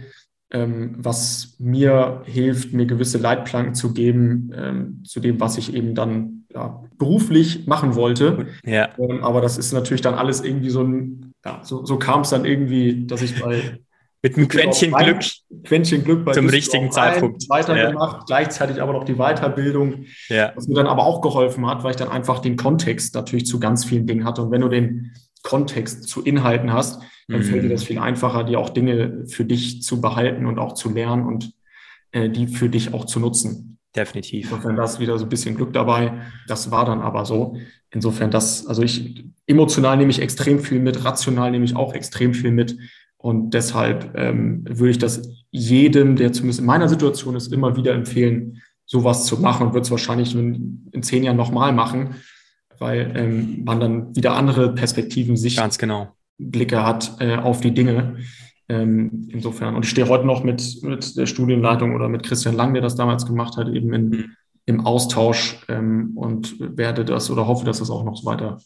ähm, 0.52 0.94
was 0.98 1.54
mir 1.58 2.22
hilft, 2.24 2.72
mir 2.72 2.86
gewisse 2.86 3.18
Leitplanken 3.18 3.74
zu 3.74 3.92
geben 3.92 4.52
ähm, 4.54 5.02
zu 5.04 5.20
dem, 5.20 5.38
was 5.38 5.58
ich 5.58 5.74
eben 5.74 5.94
dann 5.94 6.44
ja, 6.52 6.82
beruflich 6.98 7.66
machen 7.66 7.94
wollte. 7.94 8.46
Ja. 8.64 8.88
Ähm, 8.98 9.22
aber 9.22 9.40
das 9.40 9.58
ist 9.58 9.72
natürlich 9.72 10.00
dann 10.00 10.14
alles 10.14 10.42
irgendwie 10.42 10.70
so 10.70 10.82
ein, 10.82 11.32
ja, 11.44 11.60
so, 11.62 11.84
so 11.84 11.98
kam 11.98 12.22
es 12.22 12.30
dann 12.30 12.44
irgendwie, 12.44 13.06
dass 13.06 13.22
ich 13.22 13.40
bei 13.40 13.78
mit 14.22 14.36
einem 14.36 14.48
Quäntchen 14.48 14.92
Glück, 14.92 15.20
Quäntchen 15.64 16.04
Glück 16.04 16.24
bei 16.24 16.32
zum 16.32 16.48
richtigen 16.48 16.90
Zeitpunkt 16.90 17.48
weitergemacht, 17.48 18.16
ja. 18.18 18.24
gleichzeitig 18.26 18.82
aber 18.82 18.92
noch 18.92 19.04
die 19.04 19.14
Weiterbildung, 19.14 20.04
ja. 20.28 20.52
was 20.54 20.68
mir 20.68 20.74
dann 20.74 20.86
aber 20.86 21.04
auch 21.04 21.22
geholfen 21.22 21.66
hat, 21.66 21.84
weil 21.84 21.92
ich 21.92 21.96
dann 21.96 22.10
einfach 22.10 22.40
den 22.40 22.56
Kontext 22.56 23.14
natürlich 23.14 23.46
zu 23.46 23.60
ganz 23.60 23.84
vielen 23.84 24.06
Dingen 24.06 24.24
hatte. 24.24 24.42
Und 24.42 24.50
wenn 24.50 24.60
du 24.60 24.68
den 24.68 25.12
Kontext 25.42 26.08
zu 26.08 26.22
Inhalten 26.22 26.72
hast, 26.72 27.02
dann 27.28 27.40
mhm. 27.40 27.44
fällt 27.44 27.64
dir 27.64 27.68
das 27.68 27.84
viel 27.84 27.98
einfacher, 27.98 28.44
dir 28.44 28.58
auch 28.58 28.70
Dinge 28.70 29.24
für 29.26 29.44
dich 29.44 29.82
zu 29.82 30.00
behalten 30.00 30.46
und 30.46 30.58
auch 30.58 30.74
zu 30.74 30.90
lernen 30.90 31.24
und 31.26 31.52
äh, 32.12 32.28
die 32.28 32.46
für 32.46 32.68
dich 32.68 32.92
auch 32.92 33.04
zu 33.04 33.20
nutzen. 33.20 33.78
Definitiv. 33.94 34.50
Insofern 34.50 34.76
da 34.76 34.84
ist 34.84 35.00
wieder 35.00 35.18
so 35.18 35.24
ein 35.26 35.28
bisschen 35.28 35.56
Glück 35.56 35.72
dabei. 35.72 36.22
Das 36.46 36.70
war 36.70 36.84
dann 36.84 37.00
aber 37.00 37.24
so. 37.24 37.56
Insofern 37.90 38.30
das, 38.30 38.66
also 38.66 38.82
ich 38.82 39.24
emotional 39.46 39.96
nehme 39.96 40.10
ich 40.10 40.20
extrem 40.20 40.60
viel 40.60 40.78
mit, 40.78 41.04
rational 41.04 41.50
nehme 41.50 41.64
ich 41.64 41.74
auch 41.74 41.92
extrem 41.94 42.34
viel 42.34 42.52
mit. 42.52 42.76
Und 43.16 43.50
deshalb 43.50 44.16
ähm, 44.16 44.64
würde 44.66 44.92
ich 44.92 44.98
das 44.98 45.28
jedem, 45.50 46.16
der 46.16 46.32
zumindest 46.32 46.60
in 46.60 46.66
meiner 46.66 46.88
Situation 46.88 47.34
ist, 47.34 47.52
immer 47.52 47.76
wieder 47.76 47.92
empfehlen, 47.92 48.62
sowas 48.86 49.26
zu 49.26 49.38
machen 49.40 49.68
und 49.68 49.74
wird 49.74 49.84
es 49.84 49.90
wahrscheinlich 49.90 50.34
in, 50.34 50.88
in 50.92 51.02
zehn 51.02 51.22
Jahren 51.22 51.36
nochmal 51.36 51.72
machen, 51.72 52.16
weil 52.80 53.12
ähm, 53.14 53.62
man 53.64 53.78
dann 53.78 54.16
wieder 54.16 54.34
andere 54.34 54.74
Perspektiven 54.74 55.36
sich 55.36 55.56
ganz 55.56 55.78
genau 55.78 56.16
Blicke 56.40 56.84
hat 56.84 57.16
äh, 57.20 57.36
auf 57.36 57.60
die 57.60 57.72
Dinge. 57.72 58.16
Ähm, 58.68 59.28
insofern, 59.30 59.76
und 59.76 59.84
ich 59.84 59.90
stehe 59.90 60.08
heute 60.08 60.26
noch 60.26 60.42
mit, 60.42 60.82
mit 60.82 61.16
der 61.16 61.26
Studienleitung 61.26 61.94
oder 61.94 62.08
mit 62.08 62.22
Christian 62.22 62.54
Lang, 62.54 62.72
der 62.72 62.82
das 62.82 62.96
damals 62.96 63.26
gemacht 63.26 63.56
hat, 63.56 63.68
eben 63.68 63.92
in, 63.92 64.08
mhm. 64.08 64.36
im 64.64 64.86
Austausch 64.86 65.58
ähm, 65.68 66.12
und 66.16 66.56
werde 66.58 67.04
das 67.04 67.30
oder 67.30 67.46
hoffe, 67.46 67.64
dass 67.64 67.80
das 67.80 67.90
auch 67.90 68.04
noch 68.04 68.16
so 68.16 68.26
weiter 68.26 68.58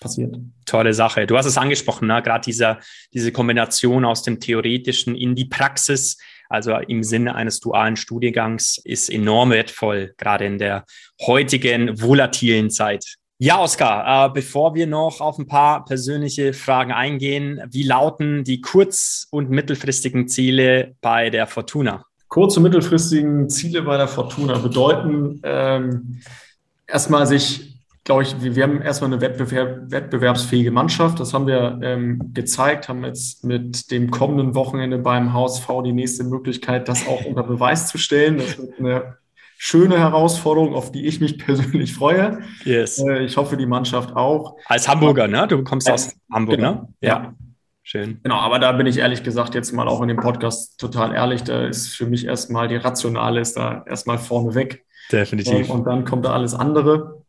passiert. 0.00 0.36
Tolle 0.66 0.92
Sache. 0.94 1.26
Du 1.26 1.36
hast 1.36 1.46
es 1.46 1.58
angesprochen, 1.58 2.08
ne? 2.08 2.22
gerade 2.22 2.44
dieser, 2.44 2.78
diese 3.14 3.32
Kombination 3.32 4.04
aus 4.04 4.22
dem 4.22 4.40
Theoretischen 4.40 5.14
in 5.14 5.34
die 5.34 5.44
Praxis, 5.44 6.18
also 6.48 6.74
im 6.76 7.02
Sinne 7.02 7.34
eines 7.34 7.60
dualen 7.60 7.96
Studiengangs, 7.96 8.78
ist 8.84 9.10
enorm 9.10 9.50
wertvoll, 9.50 10.14
gerade 10.16 10.46
in 10.46 10.58
der 10.58 10.84
heutigen 11.20 12.00
volatilen 12.00 12.70
Zeit. 12.70 13.19
Ja, 13.42 13.58
Oskar, 13.58 14.26
äh, 14.26 14.30
bevor 14.34 14.74
wir 14.74 14.86
noch 14.86 15.22
auf 15.22 15.38
ein 15.38 15.46
paar 15.46 15.86
persönliche 15.86 16.52
Fragen 16.52 16.92
eingehen, 16.92 17.58
wie 17.70 17.84
lauten 17.84 18.44
die 18.44 18.60
kurz- 18.60 19.28
und 19.30 19.48
mittelfristigen 19.48 20.28
Ziele 20.28 20.94
bei 21.00 21.30
der 21.30 21.46
Fortuna? 21.46 22.04
Kurz- 22.28 22.58
und 22.58 22.64
mittelfristigen 22.64 23.48
Ziele 23.48 23.80
bei 23.80 23.96
der 23.96 24.08
Fortuna 24.08 24.58
bedeuten 24.58 25.40
ähm, 25.42 26.20
erstmal 26.86 27.26
sich, 27.26 27.80
glaube 28.04 28.24
ich, 28.24 28.36
wir, 28.42 28.62
haben 28.62 28.82
erstmal 28.82 29.10
eine 29.10 29.22
Wettbewerb, 29.22 29.90
wettbewerbsfähige 29.90 30.70
Mannschaft. 30.70 31.18
Das 31.18 31.32
haben 31.32 31.46
wir 31.46 31.80
ähm, 31.82 32.34
gezeigt, 32.34 32.90
haben 32.90 33.06
jetzt 33.06 33.42
mit 33.42 33.90
dem 33.90 34.10
kommenden 34.10 34.54
Wochenende 34.54 34.98
beim 34.98 35.32
HSV 35.32 35.66
die 35.82 35.92
nächste 35.92 36.24
Möglichkeit, 36.24 36.88
das 36.88 37.08
auch 37.08 37.24
unter 37.24 37.44
Beweis 37.44 37.88
zu 37.88 37.96
stellen. 37.96 38.36
Das 38.36 38.58
wird 38.58 38.78
eine 38.78 39.16
schöne 39.62 39.98
Herausforderung, 39.98 40.74
auf 40.74 40.90
die 40.90 41.06
ich 41.06 41.20
mich 41.20 41.38
persönlich 41.44 41.92
freue. 41.94 42.40
Yes. 42.64 42.98
Äh, 42.98 43.24
ich 43.24 43.36
hoffe, 43.36 43.58
die 43.58 43.66
Mannschaft 43.66 44.16
auch. 44.16 44.56
Als 44.64 44.88
Hamburger, 44.88 45.28
ne? 45.28 45.46
Du 45.46 45.62
kommst 45.62 45.86
äh, 45.86 45.92
aus 45.92 46.16
Hamburg, 46.32 46.56
genau. 46.56 46.72
ne? 46.72 46.88
Ja. 47.02 47.08
ja. 47.08 47.34
Schön. 47.82 48.20
Genau, 48.22 48.36
aber 48.36 48.58
da 48.58 48.72
bin 48.72 48.86
ich 48.86 48.98
ehrlich 48.98 49.22
gesagt 49.22 49.54
jetzt 49.54 49.72
mal 49.72 49.86
auch 49.86 50.00
in 50.00 50.08
dem 50.08 50.16
Podcast 50.16 50.80
total 50.80 51.14
ehrlich. 51.14 51.42
Da 51.42 51.66
ist 51.66 51.88
für 51.88 52.06
mich 52.06 52.24
erstmal 52.24 52.68
die 52.68 52.76
Rationale 52.76 53.40
ist 53.40 53.56
da 53.56 53.84
erstmal 53.86 54.18
vorne 54.18 54.54
weg. 54.54 54.84
Definitiv. 55.12 55.68
Ähm, 55.68 55.70
und 55.70 55.84
dann 55.84 56.04
kommt 56.04 56.24
da 56.24 56.32
alles 56.32 56.54
andere. 56.54 57.24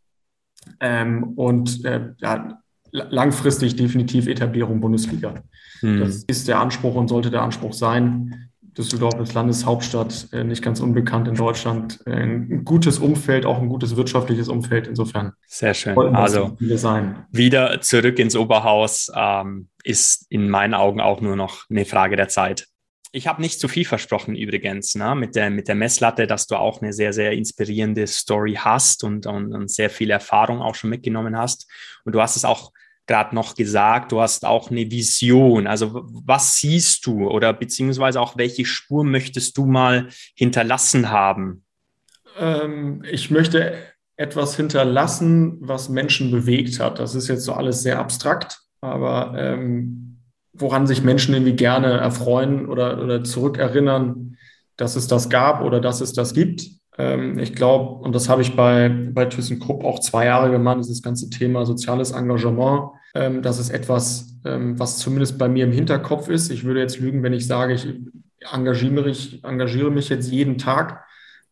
Ähm, 0.80 1.34
und 1.36 1.84
äh, 1.84 2.14
ja, 2.20 2.60
langfristig 2.92 3.76
definitiv 3.76 4.28
Etablierung 4.28 4.80
Bundesliga. 4.80 5.44
Hm. 5.80 6.00
Das 6.00 6.24
ist 6.24 6.48
der 6.48 6.60
Anspruch 6.60 6.96
und 6.96 7.08
sollte 7.08 7.32
der 7.32 7.42
Anspruch 7.42 7.74
sein. 7.74 8.50
Düsseldorf 8.78 9.20
ist 9.20 9.34
Landeshauptstadt, 9.34 10.30
äh, 10.32 10.44
nicht 10.44 10.63
ganz 10.63 10.80
unbekannt 10.80 11.28
in 11.28 11.36
Deutschland. 11.36 12.00
Äh, 12.06 12.12
ein 12.12 12.63
gutes 12.63 13.00
Umfeld, 13.00 13.46
auch 13.46 13.60
ein 13.60 13.68
gutes 13.68 13.96
wirtschaftliches 13.96 14.48
Umfeld. 14.48 14.88
Insofern. 14.88 15.34
Sehr 15.46 15.74
schön. 15.74 15.98
Also 16.16 16.58
wieder 17.32 17.82
zurück 17.82 18.18
ins 18.20 18.36
Oberhaus 18.36 19.12
ähm, 19.16 19.68
ist 19.84 20.25
in 20.30 20.50
meinen 20.50 20.74
Augen 20.74 21.01
auch 21.01 21.20
nur 21.22 21.36
noch 21.36 21.70
eine 21.70 21.86
Frage 21.86 22.16
der 22.16 22.30
Zeit. 22.30 22.68
Ich 23.13 23.28
habe 23.28 23.42
nicht 23.42 23.60
zu 23.60 23.68
viel 23.68 23.84
versprochen 23.84 24.36
übrigens, 24.36 24.96
ne? 24.96 25.16
mit, 25.16 25.36
der, 25.36 25.50
mit 25.50 25.68
der 25.68 25.75
Messlatte, 25.75 26.28
dass 26.28 26.48
du 26.48 26.56
auch 26.56 26.82
eine 26.82 26.94
sehr, 26.94 27.12
sehr 27.12 27.34
inspirierende 27.34 28.08
Story 28.08 28.58
hast 28.58 29.04
und, 29.04 29.28
und, 29.28 29.54
und 29.54 29.70
sehr 29.70 29.90
viel 29.90 30.12
Erfahrung 30.12 30.62
auch 30.62 30.75
schon 30.75 30.90
mitgenommen 30.90 31.38
hast. 31.38 31.70
Und 32.06 32.16
du 32.16 32.22
hast 32.22 32.38
es 32.38 32.46
auch 32.46 32.72
gerade 33.08 33.36
noch 33.36 33.55
gesagt, 33.55 34.12
du 34.12 34.22
hast 34.22 34.46
auch 34.46 34.72
eine 34.72 34.89
Vision. 34.89 35.67
Also 35.67 36.05
was 36.05 36.58
siehst 36.58 37.05
du 37.05 37.29
oder 37.29 37.53
beziehungsweise 37.53 38.22
auch 38.22 38.38
welche 38.38 38.65
Spur 38.65 39.03
möchtest 39.03 39.58
du 39.58 39.65
mal 39.65 40.08
hinterlassen 40.36 41.10
haben? 41.10 41.63
Ähm, 42.38 43.03
ich 43.10 43.31
möchte 43.31 43.74
etwas 44.17 44.55
hinterlassen, 44.55 45.58
was 45.62 45.89
Menschen 45.89 46.31
bewegt 46.31 46.79
hat. 46.79 47.00
Das 47.00 47.15
ist 47.15 47.27
jetzt 47.27 47.43
so 47.43 47.53
alles 47.53 47.81
sehr 47.81 48.00
abstrakt, 48.00 48.60
aber 48.81 49.34
ähm, 49.36 50.20
woran 50.53 50.86
sich 50.86 51.01
Menschen 51.01 51.34
irgendwie 51.34 51.55
gerne 51.55 51.93
erfreuen 51.93 52.67
oder, 52.67 53.01
oder 53.01 53.24
zurückerinnern, 53.24 54.38
dass 54.77 54.96
es 54.96 55.08
das 55.08 55.29
gab 55.29 55.62
oder 55.62 55.79
dass 55.79 56.01
es 56.01 56.13
das 56.13 56.34
gibt. 56.34 56.81
Ähm, 56.98 57.40
ich 57.40 57.56
glaube, 57.56 58.04
und 58.04 58.14
das 58.14 58.30
habe 58.30 58.42
ich 58.42 58.56
bei, 58.56 58.90
bei 58.90 59.26
ThyssenKrupp 59.26 59.84
auch 59.84 60.00
zwei 60.00 60.26
Jahre 60.26 60.52
gemacht, 60.52 60.80
dieses 60.80 61.02
ganze 61.02 61.30
Thema 61.30 61.66
soziales 61.66 62.12
Engagement. 62.12 62.92
Ähm, 63.14 63.42
das 63.42 63.60
ist 63.60 63.70
etwas, 63.70 64.38
ähm, 64.46 64.80
was 64.80 64.98
zumindest 64.98 65.38
bei 65.38 65.48
mir 65.48 65.66
im 65.66 65.72
Hinterkopf 65.72 66.30
ist. 66.30 66.52
Ich 66.52 66.64
würde 66.64 66.80
jetzt 66.80 67.00
lügen, 67.00 67.24
wenn 67.24 67.34
ich 67.34 67.48
sage, 67.48 67.74
ich 67.74 67.88
engagiere 68.52 69.04
mich, 69.04 69.44
engagiere 69.44 69.92
mich 69.92 70.10
jetzt 70.10 70.32
jeden 70.32 70.58
Tag. 70.58 71.06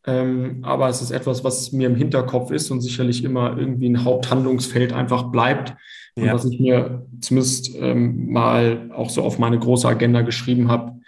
aber 0.05 0.87
es 0.87 1.01
ist 1.03 1.11
etwas, 1.11 1.43
was 1.43 1.71
mir 1.71 1.87
im 1.87 1.95
Hinterkopf 1.95 2.49
ist 2.51 2.71
und 2.71 2.81
sicherlich 2.81 3.23
immer 3.23 3.57
irgendwie 3.57 3.89
ein 3.89 4.03
Haupthandlungsfeld 4.05 4.91
einfach 4.91 5.23
bleibt. 5.23 5.75
Und 6.15 6.25
ja. 6.25 6.33
was 6.33 6.45
ich 6.45 6.59
mir 6.59 7.05
zumindest 7.19 7.77
mal 7.79 8.89
auch 8.95 9.09
so 9.09 9.21
auf 9.21 9.37
meine 9.37 9.59
große 9.59 9.87
Agenda 9.87 10.21
geschrieben 10.21 10.71
habe, 10.71 10.98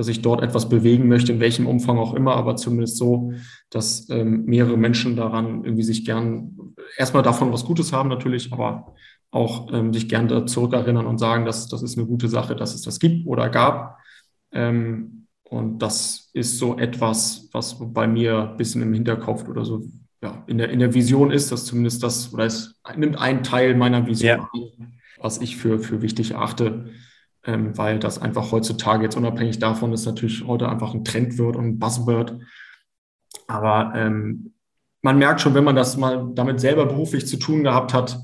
dass 0.00 0.08
ich 0.08 0.22
dort 0.22 0.42
etwas 0.42 0.70
bewegen 0.70 1.08
möchte, 1.08 1.30
in 1.30 1.40
welchem 1.40 1.66
Umfang 1.66 1.98
auch 1.98 2.14
immer, 2.14 2.34
aber 2.34 2.56
zumindest 2.56 2.96
so, 2.96 3.34
dass 3.68 4.08
ähm, 4.08 4.46
mehrere 4.46 4.78
Menschen 4.78 5.14
daran 5.14 5.62
irgendwie 5.62 5.82
sich 5.82 6.06
gern 6.06 6.56
erstmal 6.96 7.22
davon 7.22 7.52
was 7.52 7.66
Gutes 7.66 7.92
haben 7.92 8.08
natürlich, 8.08 8.50
aber 8.50 8.94
auch 9.30 9.70
ähm, 9.74 9.92
sich 9.92 10.08
gern 10.08 10.26
da 10.26 10.46
zurückerinnern 10.46 11.04
und 11.04 11.18
sagen, 11.18 11.44
dass 11.44 11.68
das 11.68 11.82
ist 11.82 11.98
eine 11.98 12.06
gute 12.06 12.28
Sache, 12.28 12.56
dass 12.56 12.74
es 12.74 12.80
das 12.80 12.98
gibt 12.98 13.26
oder 13.26 13.50
gab. 13.50 13.98
Ähm, 14.52 15.26
und 15.42 15.80
das 15.80 16.30
ist 16.32 16.56
so 16.56 16.78
etwas, 16.78 17.50
was 17.52 17.76
bei 17.92 18.08
mir 18.08 18.52
ein 18.52 18.56
bisschen 18.56 18.80
im 18.80 18.94
Hinterkopf 18.94 19.46
oder 19.48 19.66
so 19.66 19.82
ja, 20.22 20.44
in, 20.46 20.56
der, 20.56 20.70
in 20.70 20.78
der 20.78 20.94
Vision 20.94 21.30
ist, 21.30 21.52
dass 21.52 21.66
zumindest 21.66 22.02
das, 22.02 22.32
oder 22.32 22.46
es 22.46 22.80
nimmt 22.96 23.18
einen 23.18 23.42
Teil 23.42 23.74
meiner 23.74 24.06
Vision 24.06 24.38
ja. 24.38 24.48
ein, 24.54 24.94
was 25.18 25.42
ich 25.42 25.58
für, 25.58 25.78
für 25.78 26.00
wichtig 26.00 26.30
erachte 26.30 26.86
ähm, 27.44 27.76
weil 27.76 27.98
das 27.98 28.20
einfach 28.20 28.52
heutzutage 28.52 29.04
jetzt 29.04 29.16
unabhängig 29.16 29.58
davon 29.58 29.92
ist, 29.92 30.06
natürlich 30.06 30.46
heute 30.46 30.68
einfach 30.68 30.94
ein 30.94 31.04
Trend 31.04 31.38
wird 31.38 31.56
und 31.56 31.64
ein 31.66 31.78
Buzzword. 31.78 32.38
Aber 33.46 33.92
ähm, 33.94 34.52
man 35.02 35.18
merkt 35.18 35.40
schon, 35.40 35.54
wenn 35.54 35.64
man 35.64 35.76
das 35.76 35.96
mal 35.96 36.30
damit 36.34 36.60
selber 36.60 36.86
beruflich 36.86 37.26
zu 37.26 37.38
tun 37.38 37.64
gehabt 37.64 37.94
hat, 37.94 38.18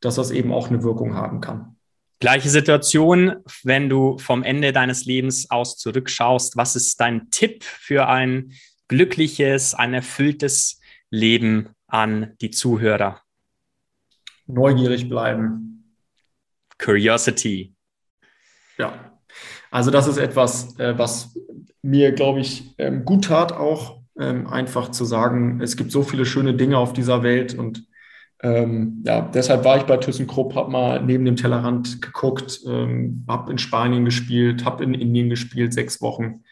dass 0.00 0.16
das 0.16 0.30
eben 0.30 0.52
auch 0.52 0.68
eine 0.68 0.82
Wirkung 0.82 1.14
haben 1.14 1.40
kann. 1.40 1.76
Gleiche 2.20 2.50
Situation, 2.50 3.36
wenn 3.64 3.88
du 3.88 4.16
vom 4.18 4.44
Ende 4.44 4.72
deines 4.72 5.06
Lebens 5.06 5.50
aus 5.50 5.76
zurückschaust. 5.76 6.56
Was 6.56 6.76
ist 6.76 7.00
dein 7.00 7.30
Tipp 7.30 7.64
für 7.64 8.06
ein 8.08 8.52
glückliches, 8.88 9.74
ein 9.74 9.92
erfülltes 9.92 10.80
Leben 11.10 11.70
an 11.88 12.34
die 12.40 12.50
Zuhörer? 12.50 13.20
Neugierig 14.46 15.08
bleiben. 15.08 15.96
Curiosity. 16.78 17.74
Ja, 18.82 18.92
also 19.70 19.92
das 19.92 20.08
ist 20.08 20.16
etwas, 20.16 20.76
äh, 20.80 20.98
was 20.98 21.38
mir, 21.82 22.10
glaube 22.10 22.40
ich, 22.40 22.74
ähm, 22.78 23.04
gut 23.04 23.26
tat, 23.26 23.52
auch 23.52 24.00
ähm, 24.18 24.48
einfach 24.48 24.90
zu 24.90 25.04
sagen, 25.04 25.60
es 25.60 25.76
gibt 25.76 25.92
so 25.92 26.02
viele 26.02 26.26
schöne 26.26 26.54
Dinge 26.54 26.78
auf 26.78 26.92
dieser 26.92 27.22
Welt 27.22 27.54
und 27.54 27.86
ähm, 28.42 29.04
ja, 29.06 29.20
deshalb 29.20 29.64
war 29.64 29.76
ich 29.76 29.84
bei 29.84 29.98
ThyssenKrupp, 29.98 30.56
habe 30.56 30.68
mal 30.68 31.00
neben 31.00 31.24
dem 31.24 31.36
Tellerrand 31.36 32.02
geguckt, 32.02 32.60
ähm, 32.66 33.24
habe 33.28 33.52
in 33.52 33.58
Spanien 33.58 34.04
gespielt, 34.04 34.64
habe 34.64 34.82
in 34.82 34.94
Indien 34.94 35.30
gespielt, 35.30 35.72
sechs 35.72 36.02
Wochen, 36.02 36.42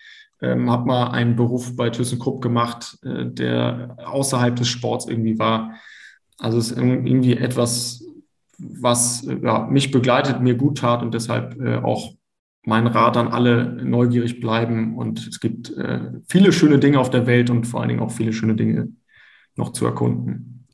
ähm, 0.41 0.71
habe 0.71 0.87
mal 0.87 1.09
einen 1.11 1.35
Beruf 1.35 1.75
bei 1.75 1.91
ThyssenKrupp 1.91 2.41
gemacht, 2.41 2.97
äh, 3.03 3.27
der 3.27 3.97
außerhalb 4.07 4.55
des 4.55 4.69
Sports 4.69 5.09
irgendwie 5.09 5.41
war. 5.41 5.75
Also 6.39 6.59
es 6.59 6.71
ist 6.71 6.79
irgendwie 6.79 7.37
etwas, 7.37 8.05
was 8.57 9.27
äh, 9.27 9.41
ja, 9.43 9.67
mich 9.67 9.91
begleitet, 9.91 10.41
mir 10.41 10.55
gut 10.55 10.79
tat 10.79 11.03
und 11.03 11.13
deshalb 11.13 11.61
äh, 11.61 11.79
auch 11.79 12.13
mein 12.65 12.87
Rat 12.87 13.17
an 13.17 13.29
alle 13.29 13.65
neugierig 13.85 14.41
bleiben. 14.41 14.97
Und 14.97 15.27
es 15.27 15.41
gibt 15.41 15.71
äh, 15.77 16.01
viele 16.29 16.53
schöne 16.53 16.79
Dinge 16.79 16.99
auf 16.99 17.11
der 17.11 17.27
Welt 17.27 17.51
und 17.51 17.65
vor 17.65 17.81
allen 17.81 17.89
Dingen 17.89 18.01
auch 18.01 18.13
viele 18.13 18.33
schöne 18.33 18.55
Dinge 18.55 18.89
noch 19.57 19.73
zu 19.73 19.87
erkunden. 19.87 20.67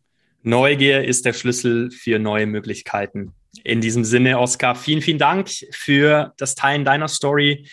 Neugier 0.43 1.05
ist 1.05 1.25
der 1.25 1.33
Schlüssel 1.33 1.90
für 1.90 2.19
neue 2.19 2.47
Möglichkeiten. 2.47 3.33
In 3.64 3.81
diesem 3.81 4.05
Sinne, 4.05 4.38
Oskar, 4.38 4.75
vielen, 4.76 5.02
vielen 5.02 5.19
Dank 5.19 5.49
für 5.73 6.33
das 6.37 6.55
Teilen 6.55 6.85
deiner 6.85 7.09
Story. 7.09 7.69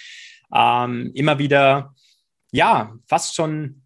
Ähm, 0.54 1.12
immer 1.14 1.38
wieder, 1.38 1.94
ja, 2.52 2.94
fast 3.08 3.36
schon 3.36 3.83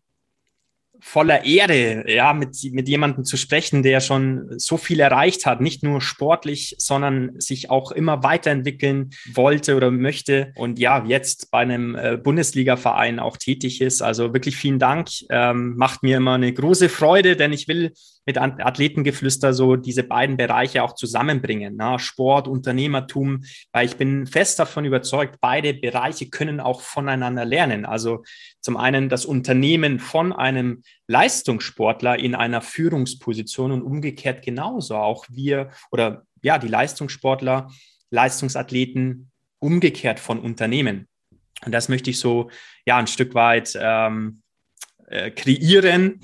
voller 1.07 1.45
Ehre, 1.45 2.03
ja, 2.11 2.33
mit, 2.33 2.57
mit 2.73 2.89
jemandem 2.89 3.23
zu 3.23 3.37
sprechen, 3.37 3.81
der 3.81 4.01
schon 4.01 4.59
so 4.59 4.75
viel 4.75 4.99
erreicht 4.99 5.45
hat, 5.45 5.61
nicht 5.61 5.81
nur 5.81 6.01
sportlich, 6.01 6.75
sondern 6.79 7.39
sich 7.39 7.69
auch 7.69 7.93
immer 7.93 8.23
weiterentwickeln 8.23 9.11
wollte 9.33 9.77
oder 9.77 9.89
möchte 9.89 10.51
und 10.55 10.79
ja, 10.79 11.05
jetzt 11.05 11.49
bei 11.49 11.59
einem 11.59 11.95
äh, 11.95 12.17
Bundesliga-Verein 12.17 13.19
auch 13.19 13.37
tätig 13.37 13.79
ist. 13.79 14.01
Also 14.01 14.33
wirklich 14.33 14.57
vielen 14.57 14.79
Dank. 14.79 15.07
Ähm, 15.29 15.77
macht 15.77 16.03
mir 16.03 16.17
immer 16.17 16.33
eine 16.33 16.51
große 16.51 16.89
Freude, 16.89 17.37
denn 17.37 17.53
ich 17.53 17.69
will 17.69 17.93
mit 18.27 18.37
Athletengeflüster 18.37 19.53
so 19.53 19.77
diese 19.77 20.03
beiden 20.03 20.35
Bereiche 20.35 20.83
auch 20.83 20.93
zusammenbringen, 20.93 21.75
na, 21.77 21.97
Sport, 21.97 22.49
Unternehmertum, 22.49 23.45
weil 23.71 23.85
ich 23.85 23.95
bin 23.95 24.27
fest 24.27 24.59
davon 24.59 24.83
überzeugt, 24.83 25.37
beide 25.39 25.73
Bereiche 25.73 26.29
können 26.29 26.59
auch 26.59 26.81
voneinander 26.81 27.45
lernen. 27.45 27.85
Also 27.85 28.23
zum 28.59 28.75
einen 28.75 29.07
das 29.07 29.25
Unternehmen 29.25 29.99
von 29.99 30.33
einem 30.33 30.83
Leistungssportler 31.07 32.19
in 32.19 32.35
einer 32.35 32.61
Führungsposition 32.61 33.71
und 33.71 33.81
umgekehrt 33.81 34.43
genauso 34.43 34.97
auch 34.97 35.25
wir 35.29 35.71
oder 35.89 36.23
ja, 36.41 36.59
die 36.59 36.67
Leistungssportler, 36.67 37.71
Leistungsathleten 38.11 39.31
umgekehrt 39.59 40.19
von 40.19 40.39
Unternehmen. 40.39 41.07
Und 41.65 41.71
das 41.71 41.87
möchte 41.87 42.09
ich 42.09 42.19
so 42.19 42.49
ja 42.85 42.97
ein 42.97 43.07
Stück 43.07 43.33
weit 43.33 43.77
ähm, 43.79 44.41
äh, 45.07 45.31
kreieren. 45.31 46.19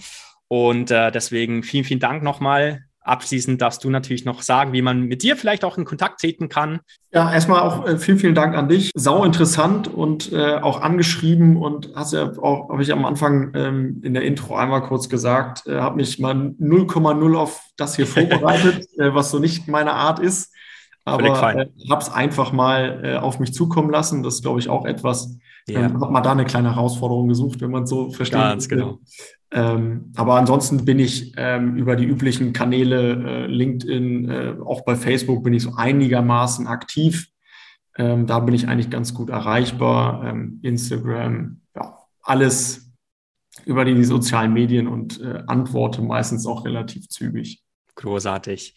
Und 0.54 0.92
äh, 0.92 1.12
deswegen 1.12 1.64
vielen, 1.64 1.84
vielen 1.84 2.00
Dank 2.00 2.22
nochmal 2.22 2.84
Abschließend 3.06 3.62
darfst 3.62 3.84
du 3.84 3.90
natürlich 3.90 4.24
noch 4.24 4.42
sagen, 4.42 4.72
wie 4.72 4.82
man 4.82 5.02
mit 5.02 5.24
dir 5.24 5.36
vielleicht 5.36 5.66
auch 5.66 5.78
in 5.78 5.84
Kontakt 5.84 6.22
treten 6.22 6.48
kann. 6.48 6.80
Ja, 7.12 7.34
erstmal 7.34 7.60
auch 7.60 7.86
äh, 7.86 7.98
vielen, 7.98 8.18
vielen 8.18 8.36
Dank 8.36 8.56
an 8.56 8.70
dich. 8.70 8.92
Sau 8.96 9.26
interessant 9.26 9.94
und 9.94 10.32
äh, 10.32 10.56
auch 10.56 10.82
angeschrieben 10.82 11.58
und 11.58 11.90
hast 11.96 12.14
ja 12.14 12.32
auch, 12.38 12.70
habe 12.70 12.82
ich 12.82 12.94
am 12.94 13.04
Anfang 13.04 13.52
ähm, 13.56 14.02
in 14.04 14.14
der 14.14 14.24
Intro 14.24 14.56
einmal 14.56 14.84
kurz 14.84 15.10
gesagt, 15.10 15.68
äh, 15.68 15.82
habe 15.82 15.98
mich 15.98 16.18
mal 16.20 16.34
0,0 16.34 17.36
auf 17.36 17.62
das 17.76 17.98
hier 17.98 18.08
vorbereitet, 18.08 18.88
äh, 18.98 19.14
was 19.14 19.32
so 19.32 19.40
nicht 19.40 19.68
meine 19.68 19.94
Art 19.94 20.20
ist. 20.20 20.54
Aber 21.06 21.56
äh, 21.56 21.68
habe 21.90 22.02
es 22.02 22.10
einfach 22.10 22.54
mal 22.54 23.02
äh, 23.04 23.16
auf 23.18 23.40
mich 23.40 23.54
zukommen 23.54 23.90
lassen. 23.90 24.24
Das 24.24 24.36
ist, 24.36 24.42
glaube 24.44 24.60
ich, 24.60 24.70
auch 24.70 24.86
etwas, 24.86 25.38
ja. 25.68 25.82
Ähm, 25.82 26.02
habe 26.02 26.12
mal 26.12 26.22
da 26.22 26.32
eine 26.32 26.46
kleine 26.46 26.76
Herausforderung 26.76 27.28
gesucht, 27.28 27.62
wenn 27.62 27.72
man 27.72 27.86
so 27.86 28.10
versteht. 28.10 28.40
Ganz 28.40 28.68
genau. 28.68 29.00
Ähm, 29.52 30.12
aber 30.16 30.36
ansonsten 30.36 30.84
bin 30.84 31.00
ich 31.00 31.34
ähm, 31.38 31.76
über 31.78 31.96
die 31.96 32.06
üblichen 32.06 32.54
Kanäle, 32.54 33.46
äh, 33.46 33.46
LinkedIn, 33.48 34.30
äh, 34.30 34.56
auch 34.66 34.84
bei 34.84 34.96
Facebook 34.96 35.44
bin 35.44 35.54
ich 35.54 35.64
so 35.64 35.74
einigermaßen 35.76 36.68
aktiv. 36.68 37.30
Ähm, 37.96 38.26
da 38.26 38.40
bin 38.40 38.56
ich 38.56 38.68
eigentlich 38.68 38.90
ganz 38.90 39.14
gut 39.14 39.30
erreichbar. 39.30 40.26
Ähm, 40.26 40.60
Instagram, 40.64 41.62
ja, 41.76 41.98
alles 42.24 42.92
über 43.66 43.86
die 43.86 44.04
sozialen 44.04 44.52
Medien 44.52 44.88
und 44.88 45.22
äh, 45.22 45.44
antworte 45.48 46.02
meistens 46.02 46.46
auch 46.46 46.66
relativ 46.66 47.08
zügig. 47.08 47.62
Großartig. 47.96 48.76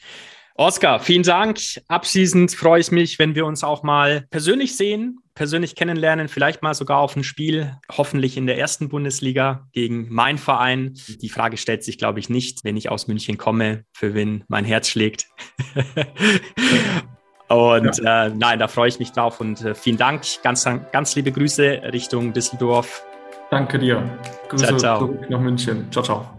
Oskar, 0.58 1.00
vielen 1.00 1.22
Dank. 1.22 1.58
Abschließend 1.88 2.52
freue 2.52 2.80
ich 2.80 2.90
mich, 2.90 3.18
wenn 3.18 3.34
wir 3.34 3.44
uns 3.44 3.62
auch 3.62 3.82
mal 3.82 4.26
persönlich 4.30 4.76
sehen, 4.76 5.18
persönlich 5.34 5.74
kennenlernen, 5.74 6.28
vielleicht 6.28 6.62
mal 6.62 6.72
sogar 6.72 6.98
auf 6.98 7.14
ein 7.14 7.24
Spiel, 7.24 7.76
hoffentlich 7.94 8.38
in 8.38 8.46
der 8.46 8.58
ersten 8.58 8.88
Bundesliga 8.88 9.68
gegen 9.72 10.12
meinen 10.12 10.38
Verein. 10.38 10.94
Die 11.20 11.28
Frage 11.28 11.58
stellt 11.58 11.84
sich, 11.84 11.98
glaube 11.98 12.20
ich, 12.20 12.30
nicht, 12.30 12.64
wenn 12.64 12.76
ich 12.76 12.90
aus 12.90 13.06
München 13.06 13.36
komme, 13.36 13.84
für 13.92 14.14
wen 14.14 14.44
mein 14.48 14.64
Herz 14.64 14.88
schlägt. 14.88 15.26
und 17.48 17.98
ja. 17.98 18.26
äh, 18.26 18.30
nein, 18.30 18.58
da 18.58 18.66
freue 18.66 18.88
ich 18.88 18.98
mich 18.98 19.12
drauf 19.12 19.40
und 19.40 19.60
äh, 19.62 19.74
vielen 19.74 19.98
Dank. 19.98 20.22
Ganz, 20.42 20.64
ganz 20.64 21.14
liebe 21.14 21.32
Grüße 21.32 21.82
Richtung 21.92 22.32
Düsseldorf. 22.32 23.04
Danke 23.50 23.78
dir. 23.78 24.02
Grüße 24.48 24.64
ciao, 24.64 24.78
ciao. 24.78 25.18
nach 25.28 25.40
München. 25.40 25.86
Ciao, 25.92 26.02
ciao. 26.02 26.35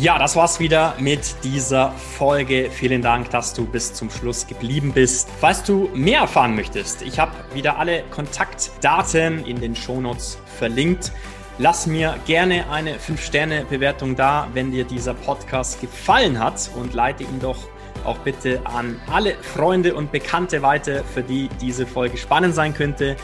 Ja, 0.00 0.16
das 0.16 0.36
war's 0.36 0.60
wieder 0.60 0.94
mit 1.00 1.34
dieser 1.42 1.90
Folge. 1.90 2.70
Vielen 2.70 3.02
Dank, 3.02 3.30
dass 3.30 3.52
du 3.52 3.66
bis 3.66 3.92
zum 3.94 4.10
Schluss 4.10 4.46
geblieben 4.46 4.92
bist. 4.92 5.28
Falls 5.40 5.64
du 5.64 5.90
mehr 5.92 6.20
erfahren 6.20 6.54
möchtest, 6.54 7.02
ich 7.02 7.18
habe 7.18 7.32
wieder 7.52 7.80
alle 7.80 8.04
Kontaktdaten 8.04 9.44
in 9.44 9.60
den 9.60 9.74
Shownotes 9.74 10.38
verlinkt. 10.56 11.10
Lass 11.58 11.88
mir 11.88 12.16
gerne 12.26 12.70
eine 12.70 12.94
5-Sterne-Bewertung 12.98 14.14
da, 14.14 14.46
wenn 14.52 14.70
dir 14.70 14.84
dieser 14.84 15.14
Podcast 15.14 15.80
gefallen 15.80 16.38
hat 16.38 16.70
und 16.76 16.94
leite 16.94 17.24
ihn 17.24 17.40
doch 17.40 17.58
auch 18.04 18.18
bitte 18.18 18.60
an 18.62 19.00
alle 19.12 19.34
Freunde 19.42 19.96
und 19.96 20.12
Bekannte 20.12 20.62
weiter, 20.62 21.02
für 21.02 21.24
die 21.24 21.48
diese 21.60 21.88
Folge 21.88 22.18
spannend 22.18 22.54
sein 22.54 22.72
könnte. 22.72 23.16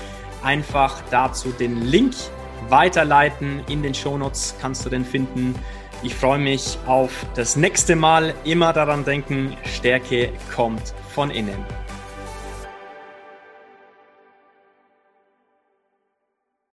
Einfach 0.43 1.05
dazu 1.13 1.51
den 1.53 1.83
Link 1.83 2.15
weiterleiten. 2.69 3.63
In 3.69 3.85
den 3.85 3.95
Shownotes 3.95 4.57
kannst 4.61 4.85
du 4.85 4.91
den 4.91 5.05
finden. 5.05 5.55
Ich 6.05 6.15
freue 6.15 6.39
mich 6.39 6.79
auf 6.85 7.25
das 7.35 7.57
nächste 7.57 7.97
Mal. 7.97 8.35
Immer 8.45 8.75
daran 8.75 9.07
denken, 9.07 9.57
Stärke 9.65 10.35
kommt 10.55 10.93
von 11.15 11.31
innen. 11.31 11.84